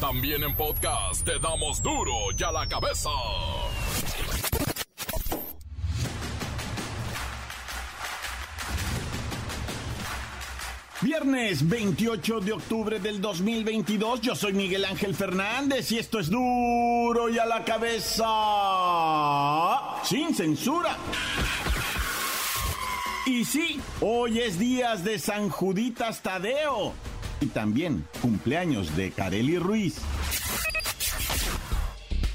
[0.00, 3.10] También en podcast te damos duro y a la cabeza.
[11.00, 17.28] Viernes 28 de octubre del 2022, yo soy Miguel Ángel Fernández y esto es duro
[17.28, 18.24] y a la cabeza.
[20.04, 20.96] Sin censura.
[23.26, 26.94] Y sí, hoy es días de San Juditas Tadeo.
[27.40, 29.96] Y también cumpleaños de Kareli Ruiz.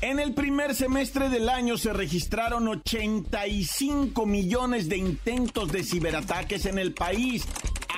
[0.03, 6.77] En el primer semestre del año se registraron 85 millones de intentos de ciberataques en
[6.77, 7.45] el país.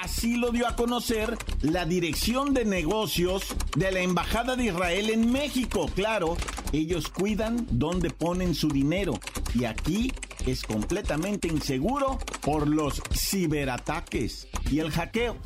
[0.03, 5.31] Así lo dio a conocer la Dirección de Negocios de la Embajada de Israel en
[5.31, 5.89] México.
[5.95, 6.37] Claro,
[6.71, 9.19] ellos cuidan dónde ponen su dinero.
[9.55, 10.13] Y aquí
[10.45, 15.37] es completamente inseguro por los ciberataques y el hackeo.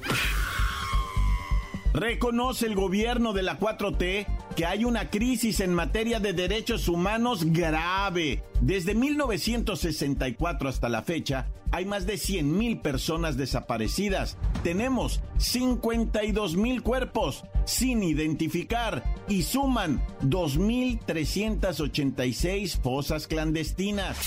[1.93, 7.46] Reconoce el gobierno de la 4T que hay una crisis en materia de derechos humanos
[7.46, 8.43] grave.
[8.62, 14.37] Desde 1964 hasta la fecha, hay más de 100 mil personas desaparecidas.
[14.63, 24.18] Tenemos 52 mil cuerpos sin identificar y suman 2.386 fosas clandestinas.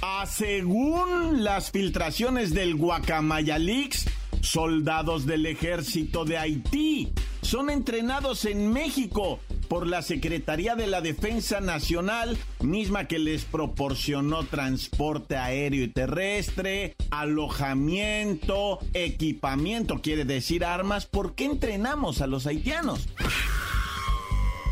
[0.00, 4.06] A según las filtraciones del Guacamayalix,
[4.42, 11.60] soldados del ejército de Haití son entrenados en México por la Secretaría de la Defensa
[11.60, 21.06] Nacional, misma que les proporcionó transporte aéreo y terrestre, alojamiento, equipamiento, quiere decir armas.
[21.06, 23.08] ¿Por qué entrenamos a los haitianos?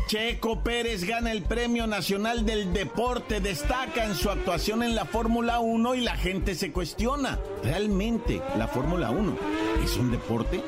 [0.07, 5.59] Checo Pérez gana el Premio Nacional del Deporte, destaca en su actuación en la Fórmula
[5.59, 9.37] 1 y la gente se cuestiona, ¿realmente la Fórmula 1
[9.83, 10.63] es un deporte?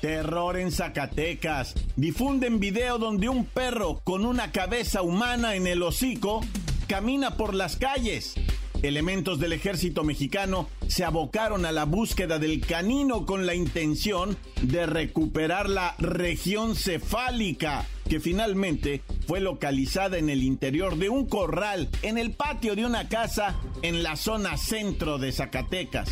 [0.00, 1.74] Terror en Zacatecas.
[1.96, 6.40] Difunden video donde un perro con una cabeza humana en el hocico
[6.88, 8.34] camina por las calles.
[8.82, 14.86] Elementos del ejército mexicano se abocaron a la búsqueda del canino con la intención de
[14.86, 22.18] recuperar la región cefálica, que finalmente fue localizada en el interior de un corral en
[22.18, 26.10] el patio de una casa en la zona centro de Zacatecas.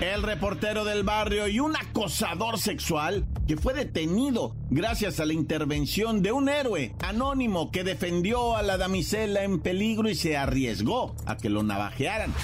[0.00, 6.22] El reportero del barrio y un acosador sexual que fue detenido gracias a la intervención
[6.22, 11.36] de un héroe anónimo que defendió a la damisela en peligro y se arriesgó a
[11.36, 12.34] que lo navajearan.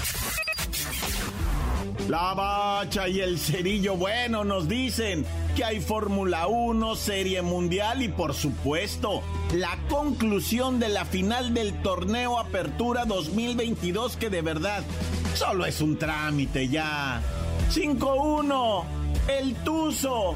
[2.09, 5.25] La bacha y el cerillo bueno nos dicen
[5.55, 9.21] que hay Fórmula 1, Serie Mundial y por supuesto
[9.53, 14.83] la conclusión de la final del torneo Apertura 2022 que de verdad
[15.35, 17.21] solo es un trámite ya.
[17.71, 18.83] 5-1.
[19.27, 20.35] El Tuzo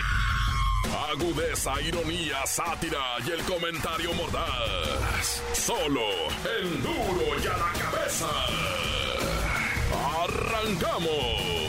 [1.09, 5.41] Agudeza, ironía, sátira y el comentario mordaz.
[5.53, 6.01] Solo
[6.59, 8.27] el duro y a la cabeza.
[10.23, 11.61] ¡Arrancamos!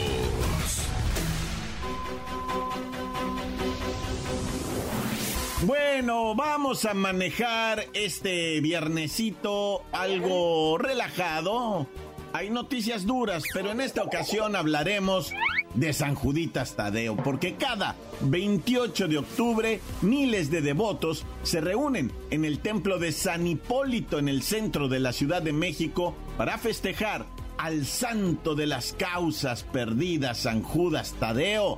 [5.65, 11.87] Bueno, vamos a manejar este viernesito algo relajado.
[12.33, 15.31] Hay noticias duras, pero en esta ocasión hablaremos
[15.73, 22.45] de San Juditas Tadeo, porque cada 28 de octubre miles de devotos se reúnen en
[22.45, 27.25] el templo de San Hipólito en el centro de la Ciudad de México para festejar
[27.57, 31.77] al santo de las causas perdidas, San Judas Tadeo.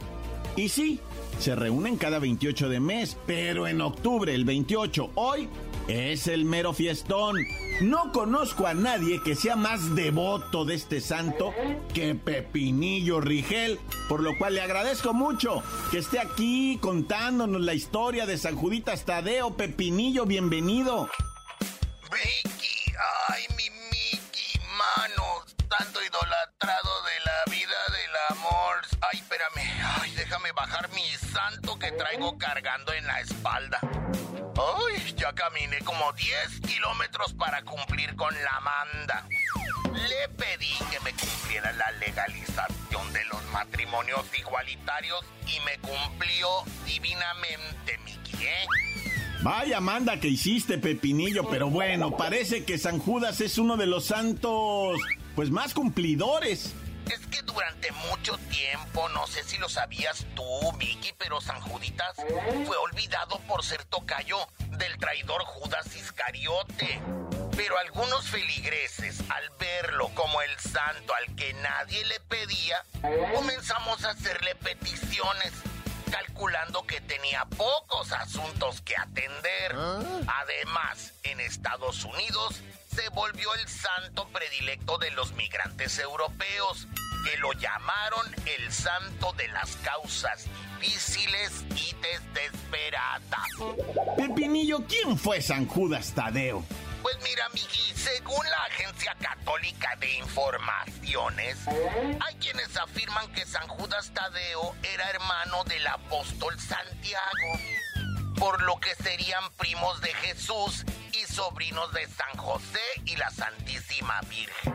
[0.56, 1.00] Y sí,
[1.40, 5.50] se reúnen cada 28 de mes, pero en octubre, el 28, hoy,
[5.88, 7.36] es el mero fiestón.
[7.82, 11.54] No conozco a nadie que sea más devoto de este santo
[11.94, 15.62] que Pepinillo Rigel, por lo cual le agradezco mucho
[15.92, 19.58] que esté aquí contándonos la historia de San Juditas Tadeo.
[19.58, 21.10] Pepinillo, bienvenido.
[22.10, 22.94] Vicky,
[23.28, 28.76] ay, mi Mickey, mano, tanto idolatrado de la vida del amor.
[29.12, 33.82] Ay, espérame, ay, déjame bajar mi santo que traigo cargando en la espalda.
[35.26, 39.28] Ya caminé como 10 kilómetros para cumplir con la manda.
[39.92, 46.48] Le pedí que me cumpliera la legalización de los matrimonios igualitarios y me cumplió
[46.86, 48.68] divinamente, Miki, ¿eh?
[49.42, 54.06] Vaya manda que hiciste, Pepinillo, pero bueno, parece que San Judas es uno de los
[54.06, 55.02] santos,
[55.36, 56.76] pues más cumplidores.
[57.12, 62.16] Es que durante mucho tiempo, no sé si lo sabías tú, Miki, pero San Juditas
[62.66, 64.38] fue olvidado por ser tocayo
[64.72, 67.02] del traidor Judas Iscariote.
[67.56, 72.84] Pero algunos feligreses, al verlo como el santo al que nadie le pedía,
[73.34, 75.54] comenzamos a hacerle peticiones,
[76.12, 79.74] calculando que tenía pocos asuntos que atender.
[80.28, 82.62] Además, en Estados Unidos
[82.96, 86.88] se volvió el santo predilecto de los migrantes europeos,
[87.26, 90.46] que lo llamaron el santo de las causas
[90.80, 93.50] difíciles y desesperadas.
[94.16, 96.64] Pepinillo, ¿quién fue San Judas Tadeo?
[97.02, 104.12] Pues mira, Miki, según la Agencia Católica de Informaciones, hay quienes afirman que San Judas
[104.14, 107.60] Tadeo era hermano del apóstol Santiago,
[108.38, 114.20] por lo que serían primos de Jesús y sobrinos de San José y la Santísima
[114.30, 114.74] Virgen.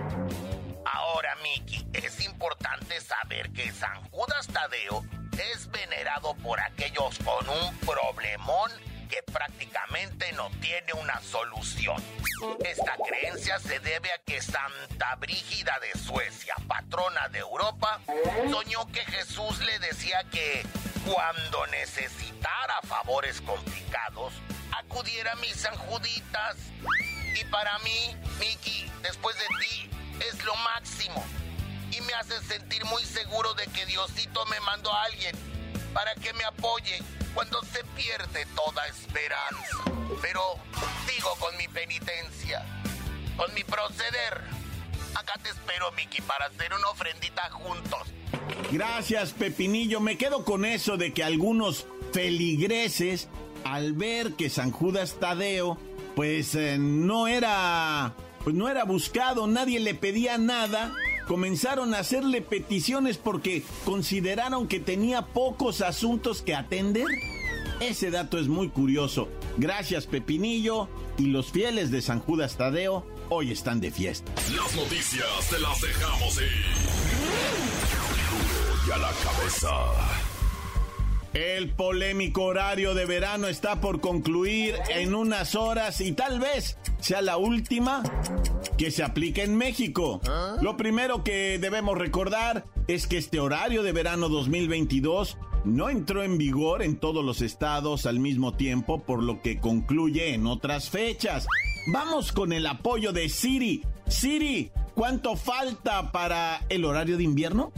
[0.85, 5.05] Ahora, Miki, es importante saber que San Judas Tadeo
[5.53, 8.71] es venerado por aquellos con un problemón
[9.09, 12.03] que prácticamente no tiene una solución.
[12.65, 18.01] Esta creencia se debe a que Santa Brígida de Suecia, patrona de Europa,
[18.51, 20.65] soñó que Jesús le decía que
[21.05, 24.33] cuando necesitara favores complicados,
[24.77, 26.57] acudiera a mis sanjuditas.
[27.41, 29.91] Y para mí, Miki, después de ti,
[30.29, 31.25] es lo máximo.
[31.91, 35.35] Y me hace sentir muy seguro de que Diosito me mandó a alguien
[35.93, 37.03] para que me apoye
[37.35, 39.79] cuando se pierde toda esperanza.
[40.21, 40.57] Pero
[41.07, 42.65] sigo con mi penitencia,
[43.37, 44.43] con mi proceder.
[45.15, 48.09] Acá te espero, Miki, para hacer una ofrendita juntos.
[48.73, 50.01] Gracias, Pepinillo.
[50.01, 53.29] Me quedo con eso de que algunos feligreses,
[53.65, 55.79] al ver que San Judas Tadeo,
[56.15, 60.95] pues eh, no era, pues no era buscado, nadie le pedía nada,
[61.27, 67.07] comenzaron a hacerle peticiones porque consideraron que tenía pocos asuntos que atender.
[67.81, 69.29] Ese dato es muy curioso.
[69.57, 70.89] Gracias, Pepinillo.
[71.17, 74.31] Y los fieles de San Judas Tadeo hoy están de fiesta.
[74.55, 76.90] Las noticias te las dejamos ir.
[78.93, 79.71] A la cabeza.
[81.33, 87.23] El polémico horario de verano está por concluir en unas horas y tal vez sea
[87.23, 88.03] la última
[88.77, 90.21] que se aplique en México.
[90.61, 96.37] Lo primero que debemos recordar es que este horario de verano 2022 no entró en
[96.37, 101.47] vigor en todos los estados al mismo tiempo, por lo que concluye en otras fechas.
[101.93, 103.83] Vamos con el apoyo de Siri.
[104.09, 107.73] Siri, ¿cuánto falta para el horario de invierno?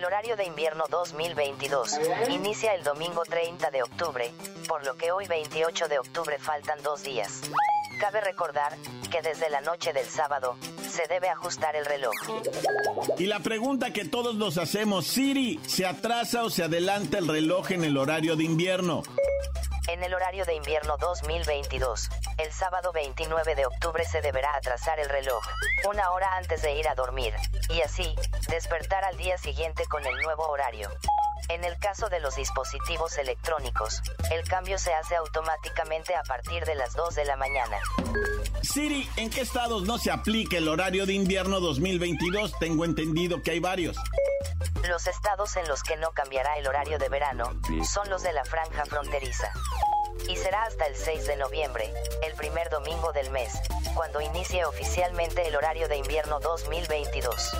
[0.00, 2.00] El horario de invierno 2022
[2.30, 4.30] inicia el domingo 30 de octubre,
[4.66, 7.42] por lo que hoy 28 de octubre faltan dos días.
[8.00, 8.74] Cabe recordar
[9.10, 10.56] que desde la noche del sábado
[10.88, 12.14] se debe ajustar el reloj.
[13.18, 17.70] Y la pregunta que todos nos hacemos, Siri, ¿se atrasa o se adelanta el reloj
[17.72, 19.02] en el horario de invierno?
[19.90, 25.08] En el horario de invierno 2022, el sábado 29 de octubre se deberá atrasar el
[25.08, 25.42] reloj,
[25.88, 27.34] una hora antes de ir a dormir,
[27.70, 28.14] y así,
[28.48, 30.88] despertar al día siguiente con el nuevo horario.
[31.48, 36.76] En el caso de los dispositivos electrónicos, el cambio se hace automáticamente a partir de
[36.76, 37.76] las 2 de la mañana.
[38.62, 42.56] Siri, ¿en qué estados no se aplica el horario de invierno 2022?
[42.60, 43.96] Tengo entendido que hay varios.
[44.90, 47.44] Los estados en los que no cambiará el horario de verano
[47.88, 49.52] son los de la franja fronteriza.
[50.28, 51.94] Y será hasta el 6 de noviembre,
[52.26, 53.52] el primer domingo del mes,
[53.94, 57.52] cuando inicie oficialmente el horario de invierno 2022.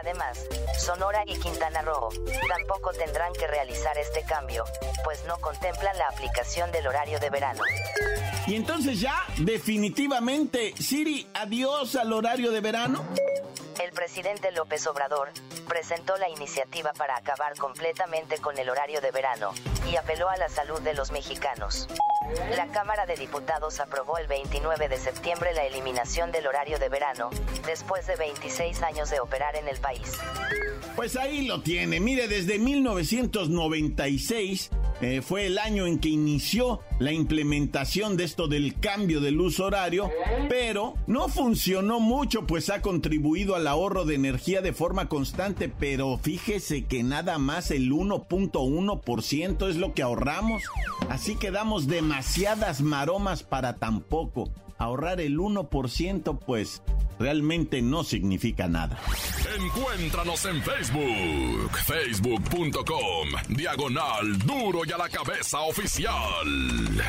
[0.00, 0.44] Además,
[0.78, 2.10] Sonora y Quintana Roo
[2.46, 4.64] tampoco tendrán que realizar este cambio,
[5.02, 7.62] pues no contemplan la aplicación del horario de verano.
[8.46, 13.02] Y entonces ya, definitivamente, Siri, adiós al horario de verano.
[13.78, 15.30] El presidente López Obrador
[15.68, 19.52] presentó la iniciativa para acabar completamente con el horario de verano
[19.90, 21.88] y apeló a la salud de los mexicanos.
[22.56, 27.30] La Cámara de Diputados aprobó el 29 de septiembre la eliminación del horario de verano,
[27.66, 30.18] después de 26 años de operar en el país.
[30.96, 32.00] Pues ahí lo tiene.
[32.00, 38.78] Mire, desde 1996 eh, fue el año en que inició la implementación de esto del
[38.78, 40.10] cambio del uso horario,
[40.48, 46.18] pero no funcionó mucho, pues ha contribuido al ahorro de energía de forma constante, pero
[46.18, 50.62] fíjese que nada más el 1.1% es lo que ahorramos,
[51.08, 54.50] así que damos demasiadas maromas para tan poco.
[54.80, 56.82] Ahorrar el 1% pues
[57.18, 58.98] realmente no significa nada.
[59.58, 67.04] Encuéntranos en Facebook, facebook.com, diagonal duro y a la cabeza oficial.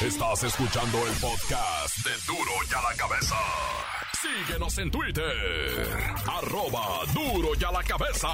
[0.00, 3.36] Estás escuchando el podcast de duro y a la cabeza.
[4.22, 8.28] Síguenos en Twitter, arroba duro y a la cabeza.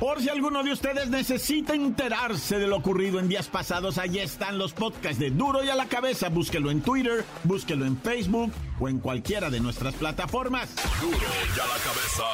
[0.00, 4.56] Por si alguno de ustedes necesita enterarse de lo ocurrido en días pasados, allí están
[4.56, 6.30] los podcasts de Duro y a la cabeza.
[6.30, 10.74] Búsquelo en Twitter, búsquelo en Facebook o en cualquiera de nuestras plataformas.
[11.02, 12.24] Duro y a la cabeza.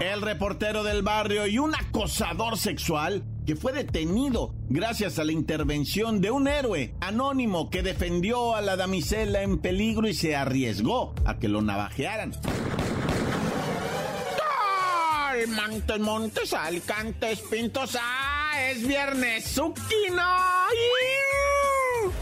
[0.00, 6.20] El reportero del barrio y un acosador sexual que fue detenido gracias a la intervención
[6.20, 11.38] de un héroe anónimo que defendió a la damisela en peligro y se arriesgó a
[11.38, 12.32] que lo navajearan.
[15.46, 17.96] Montes, Montes, Alicantes, Pintos.
[18.00, 18.52] ¡Ah!
[18.70, 20.22] Es viernes, Zucchino.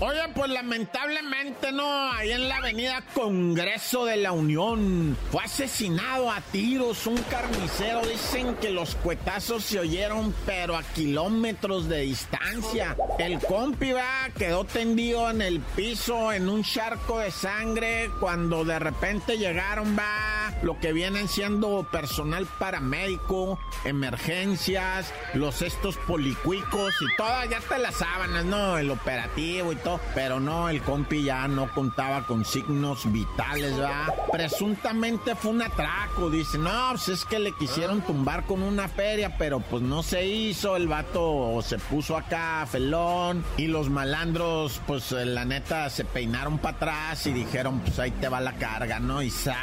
[0.00, 6.40] Oye, pues lamentablemente no, ahí en la avenida Congreso de la Unión fue asesinado a
[6.40, 8.02] tiros un carnicero.
[8.06, 12.96] Dicen que los cuetazos se oyeron, pero a kilómetros de distancia.
[13.18, 18.78] El compi va, quedó tendido en el piso en un charco de sangre cuando de
[18.78, 27.48] repente llegaron, va, lo que vienen siendo personal paramédico, emergencias, los estos policuicos y todas,
[27.48, 28.78] ya te las sábanas, ¿no?
[28.78, 34.14] El operativo y todo pero no, el compi ya no contaba con signos vitales, ¿verdad?
[34.32, 39.36] Presuntamente fue un atraco, dice, no, pues es que le quisieron tumbar con una feria,
[39.38, 45.12] pero pues no se hizo, el vato se puso acá felón y los malandros, pues
[45.12, 48.98] eh, la neta se peinaron para atrás y dijeron, pues ahí te va la carga,
[49.00, 49.22] ¿no?
[49.22, 49.56] Y ¡zas!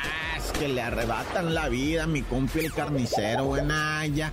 [0.60, 4.32] que le arrebatan la vida, mi compi el carnicero, buena ya.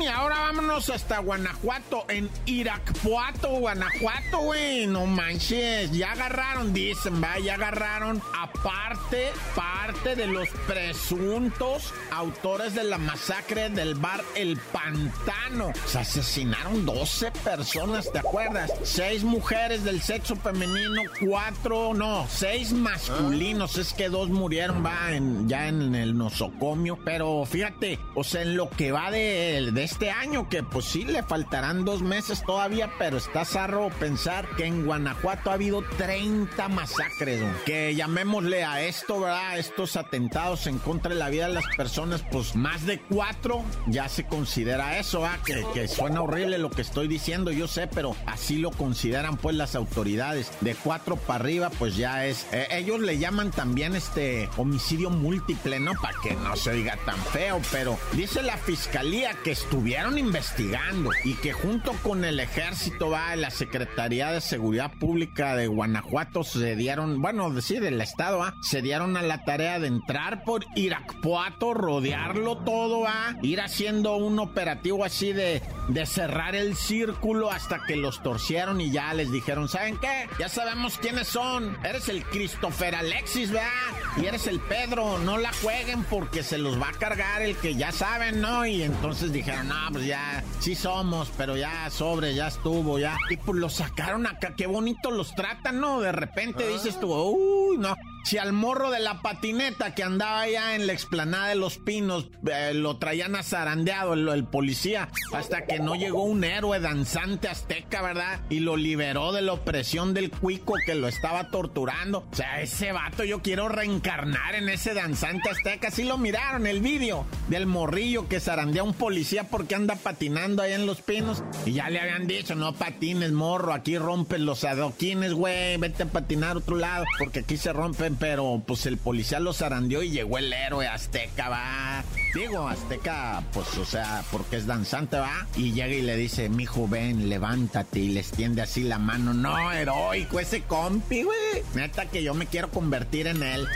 [0.00, 4.86] Y ahora vámonos hasta Guanajuato, en Iracpuato, Guanajuato, güey.
[4.86, 12.84] No manches, ya agarraron, dicen, va, ya agarraron aparte, parte de los presuntos autores de
[12.84, 15.72] la masacre del bar El Pantano.
[15.84, 18.72] Se asesinaron 12 personas, ¿te acuerdas?
[18.82, 23.76] Seis mujeres del sexo femenino, cuatro, no, seis masculinos.
[23.76, 26.98] Es que dos murieron, va, en, ya en el nosocomio.
[27.04, 31.22] Pero fíjate, o sea, en lo que va de, este año, que pues sí le
[31.22, 37.42] faltarán dos meses todavía, pero está zarro pensar que en Guanajuato ha habido 30 masacres,
[37.64, 39.58] que llamémosle a esto, ¿verdad?
[39.58, 44.08] Estos atentados en contra de la vida de las personas, pues más de cuatro ya
[44.08, 45.26] se considera eso.
[45.44, 49.56] Que, que suena horrible lo que estoy diciendo, yo sé, pero así lo consideran pues
[49.56, 50.50] las autoridades.
[50.60, 52.46] De cuatro para arriba, pues ya es.
[52.52, 55.92] Eh, ellos le llaman también este homicidio múltiple, ¿no?
[56.00, 61.36] Para que no se diga tan feo, pero dice la fiscalía que estuvieron investigando y
[61.36, 67.22] que junto con el ejército, va, la Secretaría de Seguridad Pública de Guanajuato se dieron,
[67.22, 68.54] bueno, decir, del estado, ¿ah?
[68.60, 73.36] se dieron a la tarea de entrar por Iracpuato, rodearlo todo, ¿ah?
[73.40, 75.62] ir haciendo un operativo así de,
[75.92, 80.28] de cerrar el círculo hasta que los torcieron y ya les dijeron, ¿saben qué?
[80.38, 81.76] Ya sabemos quiénes son.
[81.84, 83.68] Eres el Christopher Alexis, ¿verdad?
[84.16, 87.74] Y eres el Pedro, no la jueguen porque se los va a cargar el que
[87.74, 88.66] ya saben, ¿no?
[88.66, 93.16] Y entonces dijeron, no, pues ya, sí somos, pero ya sobre, ya estuvo, ya.
[93.28, 96.00] Y pues los sacaron acá, qué bonito los tratan, ¿no?
[96.00, 97.96] De repente dices tú, uy, no.
[98.24, 102.28] Si al morro de la patineta que andaba allá en la explanada de los pinos
[102.46, 108.02] eh, lo traían azarandeado el, el policía hasta que no llegó un héroe danzante azteca,
[108.02, 108.40] ¿verdad?
[108.50, 112.26] Y lo liberó de la opresión del cuico que lo estaba torturando.
[112.30, 115.90] O sea, ese vato yo quiero reencarnar en ese danzante azteca.
[115.90, 120.62] Sí lo miraron el vídeo del morrillo que zarandea a un policía porque anda patinando
[120.62, 121.42] ahí en los pinos.
[121.64, 126.06] Y ya le habían dicho, no patines, morro, aquí rompen los adoquines, güey, vete a
[126.06, 127.72] patinar a otro lado porque aquí se
[128.18, 132.04] pero pues el policía los zarandeó y llegó el héroe azteca, va.
[132.34, 135.46] Digo, azteca, pues, o sea, porque es danzante, va.
[135.56, 137.98] Y llega y le dice, mijo, ven, levántate.
[137.98, 139.34] Y le extiende así la mano.
[139.34, 141.62] No, heroico ese compi, güey.
[141.74, 143.66] Neta que yo me quiero convertir en él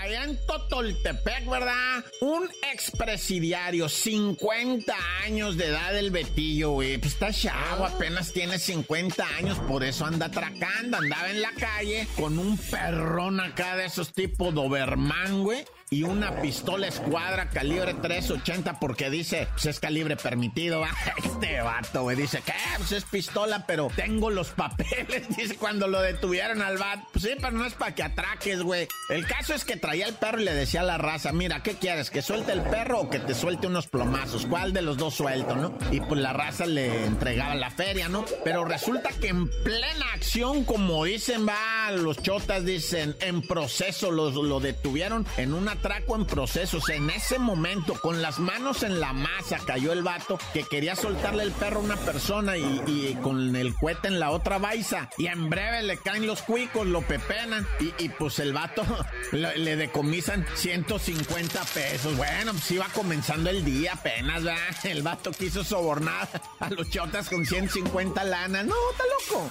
[0.00, 2.04] allá en Totoltepec, ¿verdad?
[2.20, 6.98] Un expresidiario, 50 años de edad del Betillo, güey.
[6.98, 10.96] Pues está chavo, apenas tiene 50 años, por eso anda atracando.
[10.96, 16.40] Andaba en la calle con un perrón acá de esos tipos Doberman, güey y una
[16.40, 20.84] pistola escuadra calibre 380 porque dice, pues es calibre permitido.
[21.40, 22.52] Este vato, güey, dice, ¿qué?
[22.76, 25.28] Pues es pistola, pero tengo los papeles.
[25.36, 27.08] Dice, cuando lo detuvieron al vato.
[27.12, 28.86] Pues sí, pero no es para que atraques, güey.
[29.08, 31.74] El caso es que traía el perro y le decía a la raza, mira, ¿qué
[31.74, 32.10] quieres?
[32.10, 34.46] ¿Que suelte el perro o que te suelte unos plomazos?
[34.46, 35.76] ¿Cuál de los dos suelto, no?
[35.90, 38.24] Y pues la raza le entregaba la feria, ¿no?
[38.44, 44.34] Pero resulta que en plena acción, como dicen, va, los chotas dicen, en proceso, los,
[44.34, 46.78] lo detuvieron en un atraco en proceso.
[46.88, 51.42] en ese momento, con las manos en la masa, cayó el vato que quería soltarle
[51.42, 55.08] el perro a una persona y, con el cohete en la otra baisa.
[55.16, 57.66] Y en breve le caen los cuicos, lo pepenan
[57.98, 58.84] y, pues el vato
[59.32, 62.16] le, decomisan 150 pesos.
[62.16, 64.60] Bueno, pues iba comenzando el día apenas, ¿verdad?
[64.84, 68.66] El vato quiso sobornar a los chotas con 150 lanas.
[68.66, 69.50] No, está loco.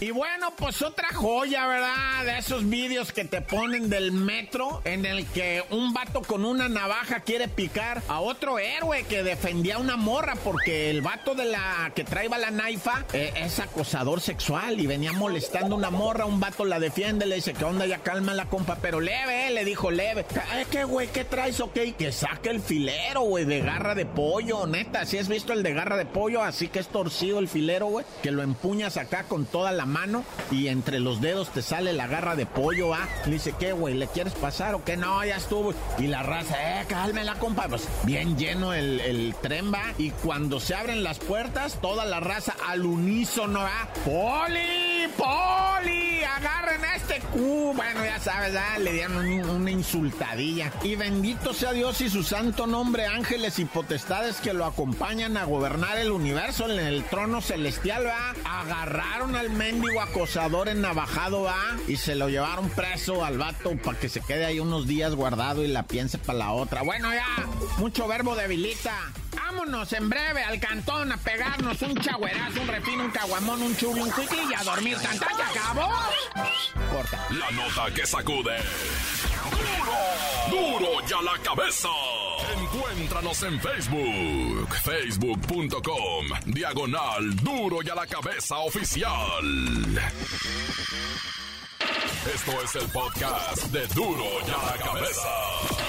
[0.00, 2.24] Y bueno, pues otra joya, ¿verdad?
[2.24, 6.70] De esos vídeos que te ponen del metro en el que un vato con una
[6.70, 11.92] navaja quiere picar a otro héroe que defendía una morra porque el vato de la
[11.94, 16.64] que traía la naifa eh, es acosador sexual y venía molestando una morra, un vato
[16.64, 17.86] la defiende, le dice, ¿qué onda?
[17.86, 20.24] Ya calma la compa, pero leve, le dijo leve.
[20.50, 21.08] Ay, ¿qué güey?
[21.08, 21.60] ¿Qué traes?
[21.60, 25.62] Ok, que saque el filero, güey, de garra de pollo, neta, si has visto el
[25.62, 29.19] de garra de pollo, así que es torcido el filero, güey, que lo empuñas acá
[29.24, 33.08] con toda la mano y entre los dedos te sale la garra de pollo, ¿ah?
[33.26, 33.94] Le dice, ¿qué, güey?
[33.94, 34.96] ¿Le quieres pasar o qué?
[34.96, 35.72] No, ya estuvo.
[35.98, 37.68] Y la raza, eh, cálmela, compa.
[37.68, 39.82] Pues bien lleno el, el tren va.
[39.98, 43.88] Y cuando se abren las puertas, toda la raza al unísono, ¿ah?
[44.04, 45.08] ¡Poli!
[45.16, 46.20] ¡Poli!
[46.70, 47.72] ¡Agarren a este cu!
[47.74, 48.54] Bueno, ya sabes.
[48.78, 49.16] Le dieron
[49.50, 50.72] una insultadilla.
[50.84, 55.44] Y bendito sea Dios y su santo nombre, ángeles y potestades que lo acompañan a
[55.44, 58.34] gobernar el universo en el trono celestial, ¿va?
[58.44, 61.76] Agarraron al mendigo acosador en navajado, ¿va?
[61.88, 65.64] Y se lo llevaron preso al vato para que se quede ahí unos días guardado
[65.64, 66.82] y la piense para la otra.
[66.82, 67.46] Bueno, ya,
[67.78, 68.94] mucho verbo debilita.
[69.34, 74.02] Vámonos en breve al cantón a pegarnos un chagüerazo, un refino, un caguamón, un chulo,
[74.02, 74.96] un cuicle y a dormir.
[74.98, 75.90] ¡Tanta que acabó!
[76.90, 77.26] Corta.
[77.30, 78.56] La nota que sacude.
[80.50, 80.78] ¡Duro!
[80.80, 81.88] ¡Duro ya la cabeza!
[82.58, 89.10] Encuéntranos en Facebook, facebook.com, diagonal Duro y a la cabeza oficial.
[92.34, 95.79] Esto es el podcast de Duro y a la cabeza.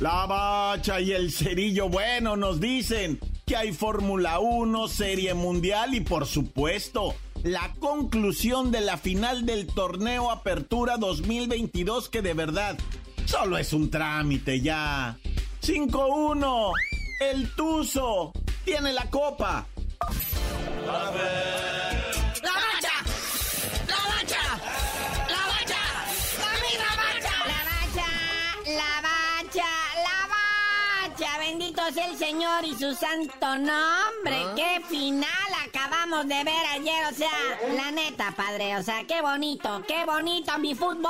[0.00, 6.00] La bacha y el cerillo bueno nos dicen que hay Fórmula 1, Serie Mundial y
[6.00, 12.78] por supuesto la conclusión de la final del torneo Apertura 2022 que de verdad
[13.24, 15.18] solo es un trámite ya.
[15.62, 16.72] 5-1.
[17.20, 18.32] El Tuzo
[18.64, 19.66] tiene la copa.
[20.86, 21.10] ¡La
[31.88, 34.44] Bendito sea el Señor y su santo nombre.
[34.44, 34.52] ¿Ah?
[34.54, 35.28] ¡Qué final
[35.66, 37.06] acabamos de ver ayer!
[37.10, 37.30] O sea,
[37.74, 38.76] la neta, padre.
[38.76, 41.08] O sea, qué bonito, qué bonito mi fútbol.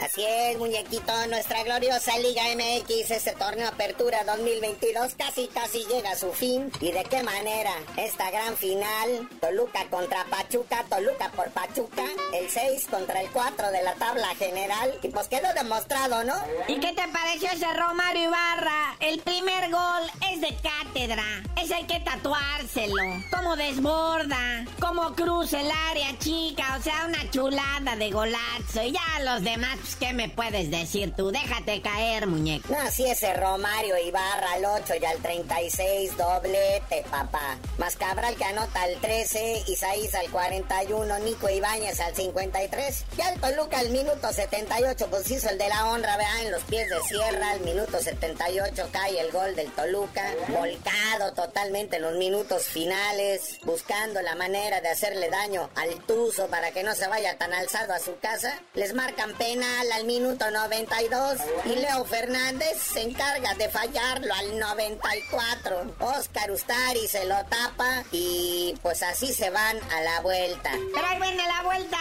[0.00, 6.16] Así es, muñequito, nuestra gloriosa Liga MX, este torneo Apertura 2022 casi casi llega a
[6.16, 6.70] su fin.
[6.80, 7.72] ¿Y de qué manera?
[7.96, 13.82] Esta gran final, Toluca contra Pachuca, Toluca por Pachuca, el 6 contra el 4 de
[13.82, 16.34] la tabla general, y pues quedó demostrado, ¿no?
[16.68, 18.96] ¿Y qué te pareció ese Romario Ibarra?
[19.00, 19.81] El primer gol
[20.30, 21.24] es de cátedra,
[21.60, 27.96] ese hay que tatuárselo, cómo desborda, cómo cruza el área chica, o sea, una chulada
[27.96, 31.30] de golazo, y ya los demás pues, ¿qué me puedes decir tú?
[31.30, 32.72] Déjate caer, muñeco.
[32.72, 37.58] No, si ese Romario Ibarra al 8 y al 36, doblete, papá.
[37.78, 43.04] Más Cabral que anota al 13, Isaías al 41, Nico Ibáñez al 53.
[43.18, 46.62] Y al Toluca al minuto 78, pues hizo el de la honra, vean, en los
[46.62, 50.22] pies de Sierra, al minuto 78 cae el gol del Toluca.
[50.48, 56.70] Volcado totalmente en los minutos finales, buscando la manera de hacerle daño al Tuzo para
[56.72, 58.60] que no se vaya tan alzado a su casa.
[58.74, 65.94] Les marcan penal al minuto 92 y Leo Fernández se encarga de fallarlo al 94.
[66.00, 70.70] Oscar Ustari se lo tapa y pues así se van a la vuelta.
[70.94, 71.98] Pero ahí viene la vuelta,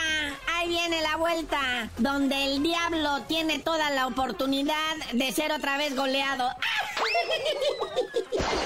[0.55, 5.95] ahí viene la vuelta, donde el diablo tiene toda la oportunidad de ser otra vez
[5.95, 6.49] goleado.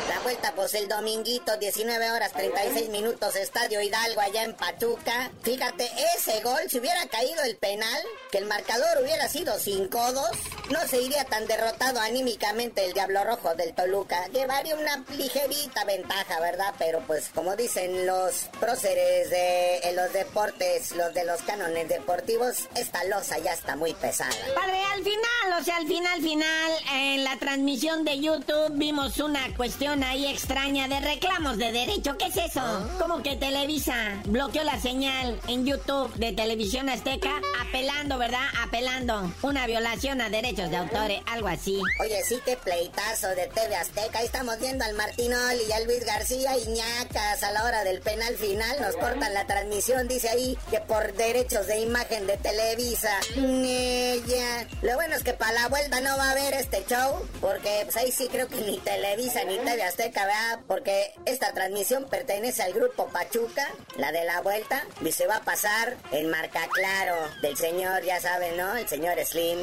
[0.09, 5.31] La vuelta, pues el dominguito, 19 horas 36 minutos, Estadio Hidalgo allá en Pachuca.
[5.43, 10.29] Fíjate, ese gol, si hubiera caído el penal, que el marcador hubiera sido 5-2,
[10.71, 14.27] no se iría tan derrotado anímicamente el Diablo Rojo del Toluca.
[14.27, 16.73] Llevaría una ligerita ventaja, ¿verdad?
[16.77, 23.03] Pero pues como dicen los próceres de los deportes, los de los cánones deportivos, esta
[23.05, 24.35] losa ya está muy pesada.
[24.55, 29.53] Padre, al final, o sea, al final, final, en la transmisión de YouTube vimos una
[29.55, 32.17] cuestión ahí extraña de reclamos de derecho.
[32.17, 32.61] ¿Qué es eso?
[32.61, 32.87] Ah.
[32.99, 38.45] Como que Televisa bloqueó la señal en YouTube de Televisión Azteca, apelando, ¿verdad?
[38.61, 39.31] Apelando.
[39.41, 41.81] Una violación a derechos de autores, algo así.
[42.01, 44.19] Oye, sí, qué pleitazo de TV Azteca.
[44.19, 48.01] Ahí estamos viendo al Martinoli y a Luis García y ñacas a la hora del
[48.01, 48.81] penal final.
[48.81, 53.19] Nos cortan la transmisión, dice ahí, que por derechos de imagen de Televisa.
[53.35, 54.67] Ella.
[54.81, 57.95] Lo bueno es que para la vuelta no va a haber este show, porque pues
[57.95, 60.59] ahí sí creo que ni Televisa ni TV Azteca, ¿verdad?
[60.67, 65.43] Porque esta transmisión pertenece al grupo Pachuca, la de la vuelta, y se va a
[65.43, 68.75] pasar en marca claro del señor, ya saben, ¿no?
[68.75, 69.59] El señor Slim,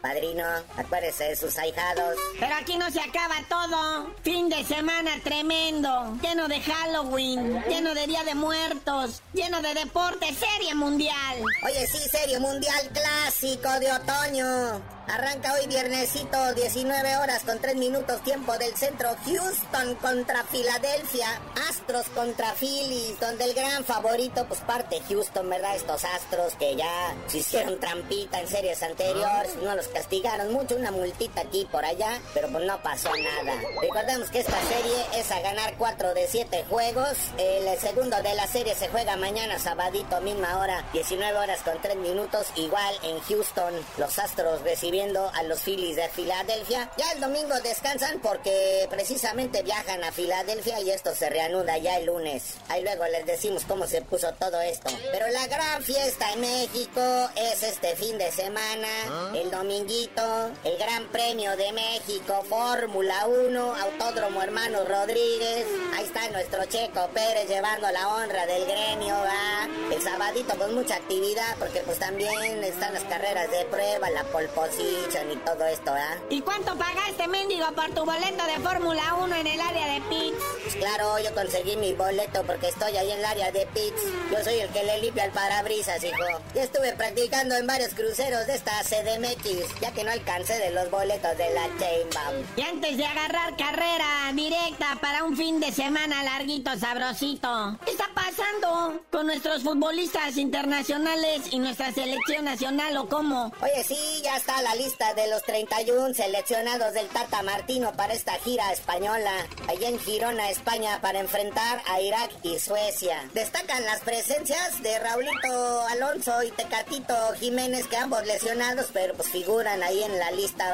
[0.00, 0.44] padrino,
[0.76, 2.16] acuérdese de sus ahijados.
[2.38, 4.14] Pero aquí no se acaba todo.
[4.22, 6.16] Fin de semana tremendo.
[6.22, 7.62] Lleno de Halloween.
[7.68, 9.22] Lleno de Día de Muertos.
[9.32, 10.26] Lleno de deporte.
[10.34, 11.42] Serie mundial.
[11.64, 14.93] Oye, sí, serio, Mundial Clásico de Otoño.
[15.06, 19.14] Arranca hoy viernesito, 19 horas con 3 minutos tiempo del centro.
[19.26, 21.28] Houston contra Filadelfia.
[21.68, 25.76] Astros contra Phillies, donde el gran favorito, pues parte Houston, ¿verdad?
[25.76, 29.56] Estos Astros que ya se hicieron trampita en series anteriores.
[29.56, 33.60] No los castigaron mucho, una multita aquí por allá, pero pues no pasó nada.
[33.82, 37.18] Recordemos que esta serie es a ganar 4 de 7 juegos.
[37.36, 41.96] El segundo de la serie se juega mañana, sabadito, misma hora, 19 horas con 3
[41.96, 42.46] minutos.
[42.56, 46.88] Igual en Houston, los Astros reciben viendo a los Phillies de Filadelfia.
[46.96, 52.06] Ya el domingo descansan porque precisamente viajan a Filadelfia y esto se reanuda ya el
[52.06, 52.54] lunes.
[52.68, 54.92] Ahí luego les decimos cómo se puso todo esto.
[55.10, 57.00] Pero la gran fiesta en México
[57.34, 64.42] es este fin de semana, el dominguito, el Gran Premio de México, Fórmula 1, Autódromo
[64.42, 65.66] Hermano Rodríguez.
[65.96, 69.68] Ahí está nuestro Checo Pérez llevando la honra del gremio, ¿va?
[69.92, 74.83] El sabadito pues mucha actividad porque pues también están las carreras de prueba, la polposición
[74.84, 76.16] y todo esto, ¿ah?
[76.28, 80.44] ¿Y cuánto pagaste, mendigo, por tu boleto de Fórmula 1 en el área de pits?
[80.64, 84.02] Pues claro, yo conseguí mi boleto porque estoy ahí en el área de pits.
[84.32, 86.24] Yo soy el que le limpia el parabrisas, hijo.
[86.54, 90.90] Ya estuve practicando en varios cruceros de esta CDMX, ya que no alcancé de los
[90.90, 92.46] boletos de la Chainbaum.
[92.56, 98.08] Y antes de agarrar carrera directa para un fin de semana larguito, sabrosito, ¿qué está
[98.14, 103.52] pasando con nuestros futbolistas internacionales y nuestra selección nacional o cómo?
[103.60, 108.32] Oye, sí, ya está la lista de los 31 seleccionados del Tata Martino para esta
[108.38, 113.28] gira española, allá en Girona, España, para enfrentar a Irak y Suecia.
[113.34, 119.82] Destacan las presencias de Raulito Alonso y Tecatito Jiménez, que ambos lesionados, pero pues figuran
[119.82, 120.64] ahí en la lista.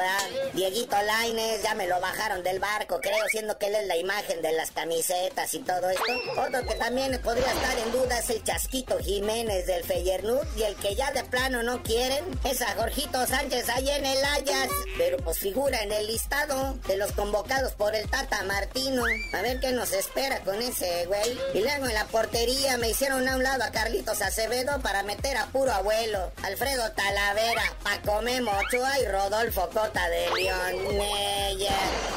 [0.53, 4.41] Dieguito Laines, ya me lo bajaron del barco, creo, siendo que él es la imagen
[4.41, 6.13] de las camisetas y todo esto.
[6.37, 10.75] Otro que también podría estar en duda es el Chasquito Jiménez del Feyernut y el
[10.75, 15.17] que ya de plano no quieren es a Jorgito Sánchez ahí en el Ajax, pero
[15.17, 19.03] pues figura en el listado de los convocados por el Tata Martino.
[19.33, 21.37] A ver qué nos espera con ese güey.
[21.53, 25.37] Y luego en la portería me hicieron a un lado a Carlitos Acevedo para meter
[25.37, 31.01] a puro abuelo, Alfredo Talavera, Paco Memo Ochoa y Rodolfo Cota de León.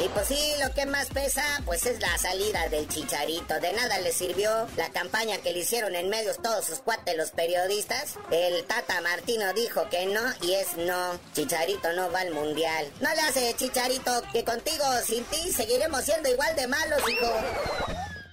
[0.00, 3.60] Y pues sí, lo que más pesa, pues es la salida del Chicharito.
[3.60, 7.30] De nada le sirvió la campaña que le hicieron en medios todos sus cuates los
[7.30, 8.14] periodistas.
[8.30, 11.18] El Tata Martino dijo que no y es no.
[11.34, 12.90] Chicharito no va al mundial.
[13.00, 17.32] No le hace, Chicharito, que contigo, sin ti, seguiremos siendo igual de malos, hijo.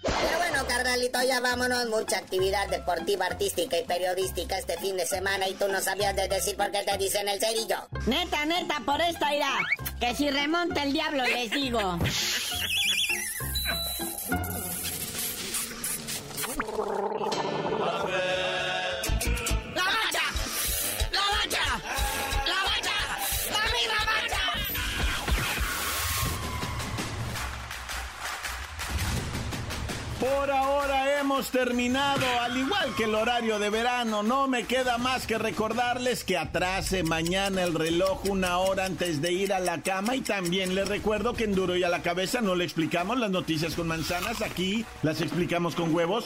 [0.04, 1.88] Pero bueno, carnalito, ya vámonos.
[1.88, 6.28] Mucha actividad deportiva, artística y periodística este fin de semana y tú no sabías de
[6.28, 7.88] decir por qué te dicen el cerillo.
[8.08, 9.58] Neta, neta, por esta irá.
[10.00, 12.00] Que si remonta el diablo, les digo.
[30.42, 34.24] Por ahora hemos terminado, al igual que el horario de verano.
[34.24, 39.32] No me queda más que recordarles que atrase mañana el reloj una hora antes de
[39.34, 40.16] ir a la cama.
[40.16, 43.30] Y también les recuerdo que en Duro y a la cabeza no le explicamos las
[43.30, 44.42] noticias con manzanas.
[44.42, 46.26] Aquí las explicamos con huevos.